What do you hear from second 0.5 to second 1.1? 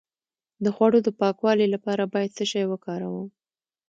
د خوړو د